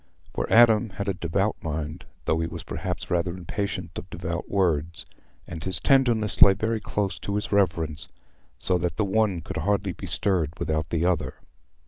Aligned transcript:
For 0.33 0.51
Adam 0.51 0.89
had 0.89 1.07
a 1.07 1.13
devout 1.13 1.57
mind, 1.61 2.05
though 2.25 2.39
he 2.39 2.47
was 2.47 2.63
perhaps 2.63 3.11
rather 3.11 3.37
impatient 3.37 3.99
of 3.99 4.09
devout 4.09 4.49
words, 4.49 5.05
and 5.45 5.63
his 5.63 5.79
tenderness 5.79 6.41
lay 6.41 6.53
very 6.53 6.79
close 6.79 7.19
to 7.19 7.35
his 7.35 7.51
reverence, 7.51 8.07
so 8.57 8.79
that 8.79 8.97
the 8.97 9.05
one 9.05 9.41
could 9.41 9.57
hardly 9.57 9.91
be 9.91 10.07
stirred 10.07 10.53
without 10.57 10.89
the 10.89 11.05
other. 11.05 11.35